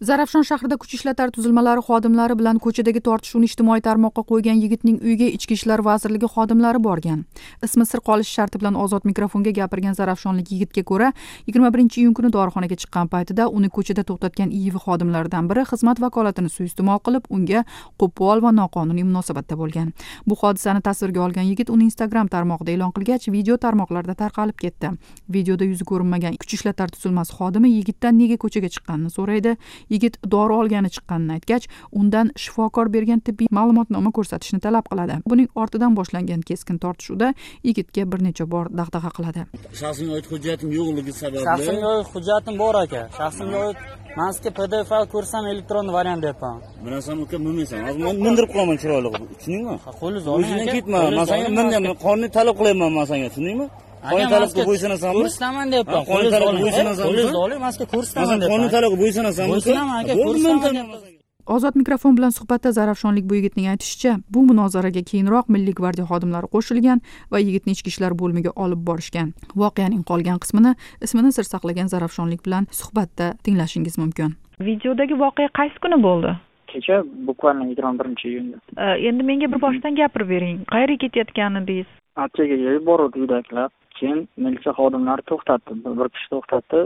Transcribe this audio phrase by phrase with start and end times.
[0.00, 5.56] Zarafshon shahrida kuch ishlatar tuzilmalari xodimlari bilan ko'chadagi tortishuvni ijtimoiy tarmoqqa qo'ygan yigitning uyiga ichki
[5.58, 7.24] ishlar vazirligi xodimlari borgan.
[7.66, 11.08] Ismi sir qolish sharti bilan ozod mikrofonga gapirgan zarafshonlik yigitga ko'ra
[11.48, 16.52] yigirma birinchi iyun kuni dorixonaga chiqqan paytida uni ko'chada to'xtatgan iiv xodimlaridan biri xizmat vakolatini
[16.56, 17.64] suiiste'mol qilib unga
[17.98, 19.90] qo'pol va noqonuniy munosabatda bo'lgan.
[20.28, 24.94] Bu hodisani tasvirga olgan yigit uni instagram tarmog'ida e'lon qilgach video tarmoqlarda tarqalib ketdi.
[25.28, 29.58] Videoda yuzi ko'rinmagan kuch ishlatar tuzilmasi xodimi yigitdan nega ko'chaga chiqqanini so'raydi.
[29.92, 31.64] Yigit dori olgani chiqqanini aytgach
[32.00, 35.14] undan shifokor bergan tibbiy ma'lumotnoma ko'rsatishni talab qiladi.
[35.30, 37.28] Buning ortidan boshlangan keskin tortishuvda
[37.68, 39.40] yigitga bir necha bor dag'dag'a qiladi.
[39.80, 43.02] Shaxsimga oid hujjatim yo'qligi sababli shaxsimga oid hujjatim bor aka.
[43.18, 43.76] Shaxsimga oid
[44.18, 46.56] man sizga pdf fayl ko'rsam elektron variant deyapman.
[46.84, 49.34] Bilasan uka bilmaysan hozir man mindirib qo'yaman chiroyli qilib.
[49.40, 49.76] Tushundingmi?
[50.00, 50.98] Qo'lingizni oling o'zingdan ketma.
[51.18, 53.28] Man senga mindyapman qonuniy talab qilyapman man senga.
[53.34, 53.66] Tushundingmi
[54.06, 58.98] qonuniy talabga bo'ysunasanmi ko'rsataman deyapman qo'lingizni talabga bo'ysunasanmi qo'lingizni oling man sizga ko'rsataman deyapman talabga
[59.02, 61.16] bo'ysunasanmi Bo'ysunaman aka, ko'rsataman
[61.56, 67.00] ozod mikrofon bilan suhbatda zarafshonlik bu yigitning aytishicha bu munozaraga keyinroq milliy gvardiya xodimlari qo'shilgan
[67.32, 69.32] va yigitni ichki ishlar bo'limiga olib borishgan.
[69.62, 70.74] Voqeaning qolgan qismini
[71.06, 74.36] ismini sir saqlagan zarafshonlik bilan suhbatda tinglashingiz mumkin.
[74.68, 76.36] Videodagi voqea qaysi kuni bo'ldi
[76.72, 78.58] kecha bukvalno yigirma birinchi iyunda.
[78.76, 81.88] Э, endi menga bir boshdan gapirib bering qayerga ketayotgan edingiz
[82.18, 83.70] aptekaga yuboruvdi uydagilar.
[83.98, 85.76] Keyin militsiya xodimlari to'xtatdi.
[86.00, 86.80] Bir kishi to'xtatdi.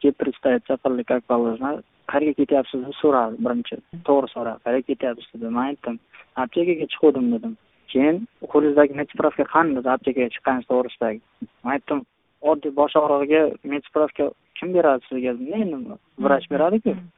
[0.00, 1.70] Kelib представиться qildi как положено
[2.10, 2.80] qayerga ketyapsiz?
[2.86, 3.76] deb so'radi birinchi.
[4.08, 4.58] To'g'ri so'radi.
[4.64, 5.28] Qayerga ketyapsiz?
[5.34, 5.52] dedi.
[5.56, 5.96] Man aytdim
[6.42, 7.52] aptekaga chiquvdim dedim.
[7.92, 8.16] Keyin
[8.52, 9.88] qo'lingizdagi medspravka qani dedi.
[9.96, 11.20] Aptekaga chiqqaningiz to'g'risidagi.
[11.64, 12.04] Man aytdim
[12.50, 13.42] oddiy bosh og'rig'iga
[13.74, 15.32] medspravka kim beradi sizga?
[15.38, 15.62] dedim.
[15.62, 16.00] Endi?
[16.24, 16.90] Vrach beradiku.
[16.90, 17.17] "E,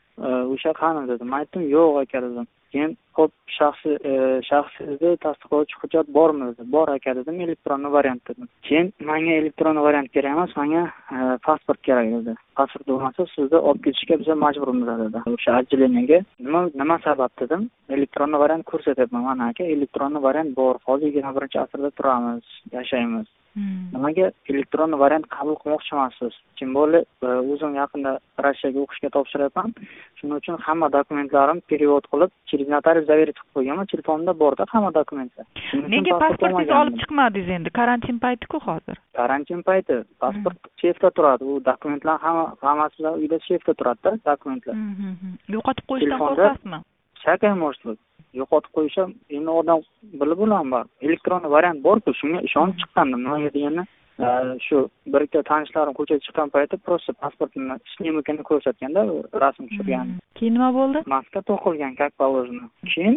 [0.54, 2.46] o'sha qani dedi man aytdim yo'q aka dedim.
[2.72, 4.12] Keyin ho'p shaxsiy e,
[4.48, 6.66] shaxsingizni tasdiqlovchi hujjat bormi dedi.
[6.74, 8.48] Bor aka dedim elektronniy variant dedim.
[8.68, 10.84] Keyin manga elektronniy variant kerak emas manga
[11.16, 12.36] e, pasport kerak dedi.
[12.60, 15.24] Pasport bo'lmasa sizni olib ketishga biz majburmiz dedi.
[15.34, 16.22] O'sha отделениеga.
[16.46, 17.66] Nima nima sabab dedim?
[17.98, 20.80] Elektronniy variant ko'rsatyapman mana aka elektronniy variant bor.
[20.86, 23.28] Hozir yigirma birinchi asrda turamiz yashaymiz.
[23.56, 28.12] Nimaga elektron variant qabul qilmoqchi emassiz tем более o'zim yaqinda
[28.44, 29.74] rossiyaga o'qishga topshiryapman.
[30.18, 33.90] Shuning uchun hamma dokumentlarim перевод qilib через notarius заверить qilib qo'yganman.
[33.92, 35.46] Telefonimda borda hamma dokumentlar.
[35.94, 37.74] Nega pasport pasportingizni olib chiqmadingiz endi.
[37.80, 38.96] Karantin paytiku hozir.
[39.20, 39.96] Karantin payti.
[40.22, 41.44] Pasport seyfda turadi.
[41.44, 44.74] U dokumentlar hamma hammasi uyda seyfda turadida dokumentlar.
[44.74, 45.36] Mhm.
[45.56, 46.80] yo'qotib qo'yishdan qo'rqasizmi?
[47.20, 47.98] всякое может быть
[48.34, 49.80] yo'qotib qo'yish ham endi odam
[50.20, 53.20] bilib bo'ladimi elektron variant borku shunga ishonib chiqqandim.
[53.24, 53.84] Nimaga deganda
[54.26, 59.06] e, shu bir ikki tanishlarim ko'chaga chiqqan payti просто pasportini sniмкini ko'rsatganda
[59.42, 60.18] rasm tushirgan.
[60.38, 60.98] Keyin nima bo'ldi?
[61.14, 63.16] Maska to'qilgan как положено keyin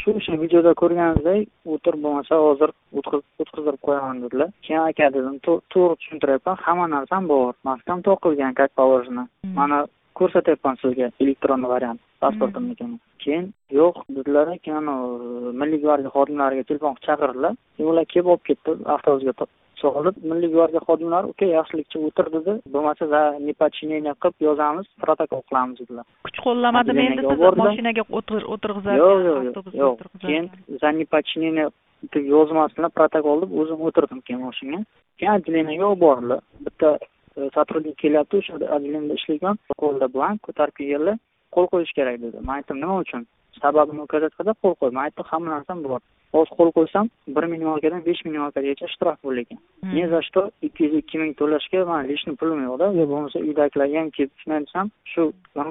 [0.00, 1.40] shu o'sha videoda ko'rganingizday
[1.74, 4.48] o'tir bo'lmasa hozir o'tkazdirib qo'yaman dedilar.
[4.66, 7.52] Keyin aka dedim "To- to'g'ri tushuntiryapman hamma narsam bor.
[7.68, 9.28] Maskam to'qilgan как положено
[9.58, 9.78] mana
[10.18, 13.46] ko'rsatyapman sizga elektron variant pasportimnikini keyin
[13.80, 17.54] yo'q dedilar keyin anavi milliy gvardiya xodimlariga telefon qilib chaqirdilar.
[17.76, 22.52] Keyin ular kelib olib ketdi avtobusga to- solib milliy gvardiya xodimlari uka yaxshilikcha o'tir dedi.
[22.74, 26.06] Bo'lmasa za неподчинение qilib yozamiz protokol qilamiz dedilar.
[26.26, 29.18] Kuch qo'llamadimi endi sizni mashinaga o'tir- o'tirg'izarkan yo'q
[29.48, 30.46] yo'q yo'q keyin
[30.82, 31.66] за неподчинение
[32.12, 34.84] deb yozmasi bilan protokol deb o'zim o'tirdim keyin mashinaga
[35.18, 36.40] keyin отделениеga olib bordilar.
[36.66, 36.88] Bitta
[37.36, 41.16] e, сотрудник kelyapti o'sha отделениеda ishlayman qo'lida blank ko'tarib kelganlar
[41.54, 43.26] qo'l qo'yish kerak dedi man aytdim nima uchun
[43.62, 46.00] sababini ko'rsatganda qo'l qo'y man aytdim hamma narsam bor
[46.34, 47.06] hozir qo'l qo'ysam
[47.36, 49.58] bir minimalkadan besh minimalkagacha shtraf bo'lar ekan.
[49.96, 53.98] Не за что ikki yuz ikki ming to'lashga man лишний pulim yo'qda yo bo'lmasa uydagilarga
[54.00, 55.22] ham kelib shuni aytsam shu
[55.54, 55.66] men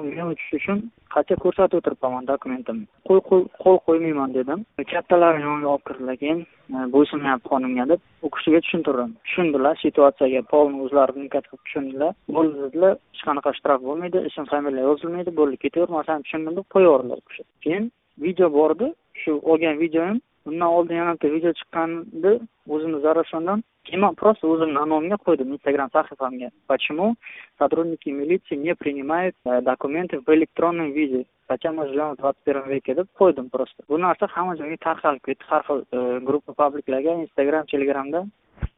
[0.58, 0.78] uchun
[1.14, 2.86] qancha ko'rsatib o'tiribman dokumentimni.
[3.08, 4.58] Qo'l qo'y- qo'l qo'ymayman dedim.
[4.92, 6.40] Kattalarni yoniga olib kirdilar keyin
[6.74, 9.10] e, bo'ysunmayapti xonimga deb u kishiga tushuntirdim.
[9.26, 12.12] Tushundilar situatsiyaga polni o'zlari vnikat qilib tushundilar.
[12.36, 16.66] Bo'ldi dedilar hech qanaqa shtraf bo'lmaydi ism familiya yozilmaydi bo'ldi ketaver man sani tushundim deb
[16.74, 17.42] qo'yaverdilar u kishi.
[17.64, 17.84] Keyin
[18.24, 18.88] video bor edi
[19.22, 22.32] shu olgan videoyim undan oldin yana bitta video chiqqandi
[22.74, 26.50] o'zimni zarafshondan keyin man просто o'zimni nomimga qo'ydim instagram sahifamga.
[26.66, 27.14] Почему?
[27.58, 31.26] Сотрудники милиции не принимают э, документы в электронном виде.
[31.48, 33.82] Хотя мы живем в двадцать первом веке deb qo'ydim просто.
[33.88, 35.84] Bu narsa hamma joyga tarqalib ketdi har xil
[36.28, 38.26] gruppa publiklarga instagram telegramda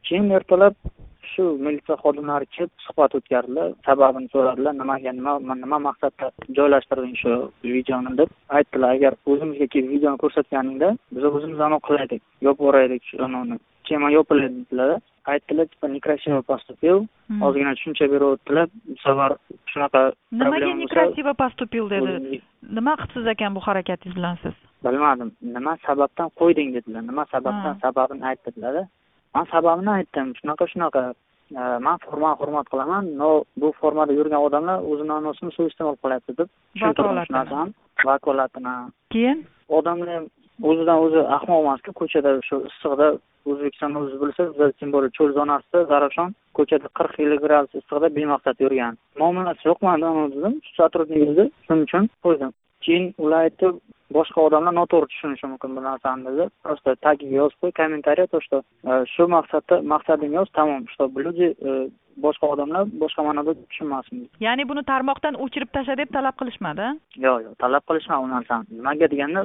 [0.02, 0.74] keyin ertalab
[1.38, 7.34] shu militsiya xodimlari kelib suhbat o'tkazdilar sababini so'radilar nimaga nima nima maqsadda joylashtirding shu
[7.74, 8.90] videoni deb aytdilar.
[8.98, 13.58] Agar o'zimizga kelib videoni ko'rsatganingda biz o'zimiz anavi qilaydik yopib yuboraylik shu anavini
[13.88, 15.00] kema yopiladi dedilar.
[15.32, 17.06] Aytdilar типа некрасиво поступил
[17.46, 19.32] ozgina tushuncha beryaptilar bu safar
[19.72, 20.00] shunaqa
[20.32, 22.40] nimaga nekrasivo поступил dedi?
[22.76, 24.54] nima qilibsiz ekan bu harakatingiz bilan siz?
[24.84, 25.30] Bilmadim.
[25.56, 27.02] Nima sababdan qo'yding dedilar.
[27.10, 28.82] Nima sababdan sababini ayt dedilarda
[29.34, 30.26] man sababini aytdim.
[30.40, 31.02] Shunaqa shunaqa
[31.50, 33.04] man formani hurmat qilaman.
[33.20, 37.72] Но bu formada yurgan odamlar o'zini anosini suiiste'mol qilyapti deb tushuntirdim shu narsani
[38.04, 38.74] vakolatini.
[39.14, 39.46] Keyin?
[39.68, 40.26] Odamlar ham
[40.70, 43.08] o'zidan o'zi ahmoq emasku ko'chada shu issiqda
[43.50, 48.56] o'zbekistonni o'zi bilsa biz тем более cho'l zonasida zarafshon ko'chada qirq ellik gradus issiqda bemaqsad
[48.64, 48.98] yurgan.
[49.20, 52.50] Muomalasi yo'q mani dedim сотрудник edi shuning uchun qo'ydim.
[52.84, 53.66] Keyin ular aytdi
[54.16, 58.62] boshqa odamlar noto'g'ri tushunishi mumkin bu narsani dedi просто tagiga yozib qo'y kommentariy то что
[58.90, 61.90] e, shu maqsadda maqsading yoz tamom чтобы люди e,
[62.24, 66.86] boshqa odamlar boshqa ma'noda tushunmasin ya'ni buni tarmoqdan o'chirib tashla deb talab qilishmadi?
[67.26, 68.64] Yo'q yo'q talab qilishmadi u narsani.
[68.78, 69.40] Nimaga deganda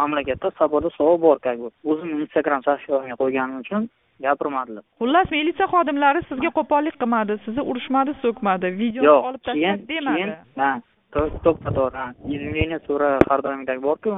[0.00, 1.70] mamlakatda svoboda slova bor как бы.
[1.90, 3.88] O'zimni instagram sahifamga qo'yganim uchun
[4.26, 4.84] gapirmadilar.
[5.00, 8.74] Xullas militsiya xodimlari sizga qo'pollik qilmadi sizni urishmadi so'kmadi.
[8.82, 10.16] Videoni olib tashlab demadi.
[10.18, 14.10] keyin ha to- to'ppa to'g'ri ha извинение so'ra har doimgidek borku.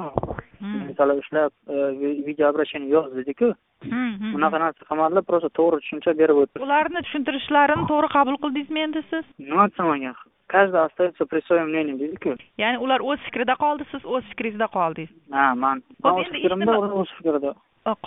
[0.60, 0.80] Hmm.
[0.88, 5.80] misol ushlab e, vi- video обращение yoz dediku Hmm, hmm, bunaqa narsa qilmadilar просто to'g'ri
[5.80, 9.24] tushuncha berib o'tdi ularni tushuntirishlarini to'g'ri qabul qildingizmi endi siz?
[9.38, 10.14] Nima desam ekan
[10.54, 12.30] каждый остается при своем мнении deydiku
[12.62, 15.10] ya'ni ular o'z fikrida qoldi siz o'z fikringizda qoldingiz.
[15.36, 15.82] Ha man.
[16.04, 17.52] Man o'z fikrimda ular o'z fikrida.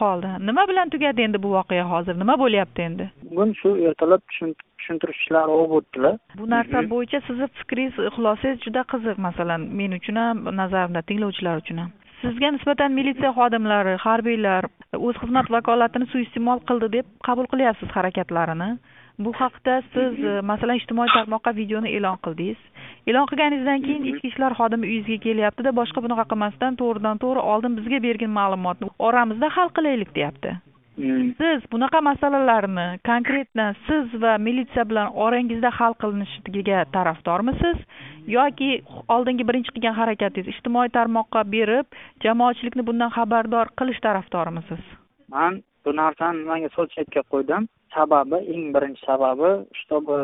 [0.02, 0.28] Qoldi.
[0.48, 2.16] Nima bilan tugadi endi bu voqea hozir?
[2.22, 3.06] Nima bo'lyapti endi?
[3.30, 6.16] Bugun shu ertalab tushun- tushuntirish ishlari olib o'tdilar.
[6.40, 9.18] Bu narsa bo'yicha sizni fikringiz xulosangiz juda qiziq.
[9.28, 11.90] Masalan men uchun ham nazarimda tinglovchilar uchun ham.
[12.22, 14.64] Sizga nisbatan militsiya xodimlari harbiylar
[14.98, 18.70] o'z xizmat vakolatini suiiste'mol qildi deb qabul qilyapsiz harakatlarini.
[19.24, 22.60] Bu haqda siz e, masalan ijtimoiy tarmoqqa videoni e'lon qildingiz.
[23.10, 28.04] E'lon qilganingizdan keyin ichki ishlar xodimi uyingizga kelyaptida boshqa bunaqa qilmasdan to'g'ridan to'g'ri oldin bizga
[28.08, 30.56] bergin ma'lumotni oramizda hal qilaylik deyapti.
[30.94, 31.32] Hmm.
[31.40, 37.80] siz bunaqa masalalarni konkretno siz va militsiya bilan orangizda hal qilinishiga tarafdormisiz
[38.38, 38.72] yoki
[39.16, 41.86] oldingi birinchi qilgan harakatingiz ijtimoiy tarmoqqa berib
[42.26, 44.84] jamoatchilikni bundan xabardor qilish tarafdorimisiz
[45.36, 47.68] man bu narsani nimaga so'l chetga qo'ydim.
[47.94, 49.50] Sababi eng birinchi sababi
[49.82, 50.16] чтобы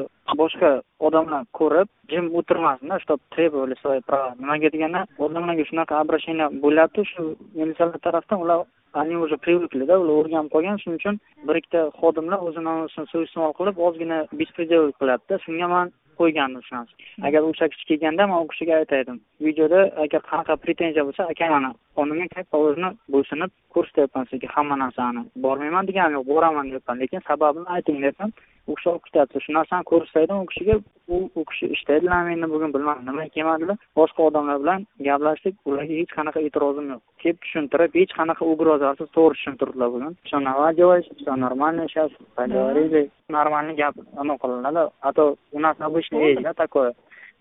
[0.41, 0.69] boshqa
[1.07, 4.31] odamlar ko'rib jim o'tirmasinda чтобы требовали свои права.
[4.39, 7.23] Nimaga deganda odamlarga shunaqa обращение bo'lyapti shu
[7.59, 8.59] militsiyalar tarafdan ular
[9.01, 10.81] они уже привыклida ular o'rganib qolgan.
[10.81, 15.33] Shuning uchun bir ikkita xodimlar o'zini o'zini suiiste'mol qilib ozgina беспредел qilyapti.
[15.45, 16.93] Shunga man shu narsa
[17.27, 19.17] agar o'sha kishi kelganda man u kishiga aytar edim
[19.47, 25.21] videoda agar qanaqa pretenziya bo'lsa aka mana qonunga как положено bo'ysunib ko'rsatyapman sizga hamma narsani.
[25.43, 28.31] Bormayman deganim yo'q boraman deyapman lekin sababini ayting deyapman
[28.69, 30.75] u kishi olib ketyapti shu narsani ko'rsatdim u kishiga
[31.15, 33.77] u u kishi ishlaydilarmi endi bugun bilmadim nimaga kelmadilar.
[33.99, 37.03] Boshqa odamlar bilan gaplashdik ularga hech qanaqa e'tirozim yo'q.
[37.21, 40.17] Kelib tushuntirib hech qanaqa угрозasiz to'g'ri tushuntirdilar bugun.
[40.25, 46.17] Все нормально все нормально сейчас поговорили нормальный gap anaqa qilinadi а то у нас обычно
[46.17, 46.93] есть да такое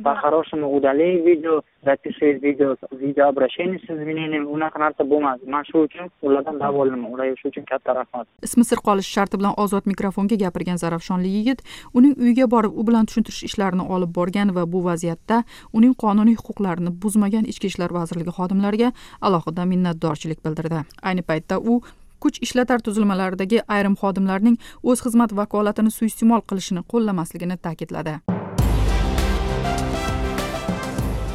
[0.03, 6.59] по-хорошему удали видео запиши видео видеообращение с извинением unaqa narsa bo'lmadi man shu uchun ulardan
[6.59, 11.29] davollanaman ularga shu uchun katta rahmat ismi sir qolishi sharti bilan ozod mikrofonga gapirgan zarafshonli
[11.37, 11.59] yigit
[11.99, 15.43] uning uyiga borib u bilan tushuntirish ishlarini olib borgan va bu vaziyatda
[15.73, 21.81] uning qonuniy huquqlarini buzmagan ichki ishlar vazirligi xodimlariga alohida minnatdorchilik bildirdi ayni paytda u
[22.23, 28.15] kuch ishlatar tuzilmalaridagi ayrim xodimlarning o'z xizmat vakolatini suiiste'mol qilishini qo'llamasligini ta'kidladi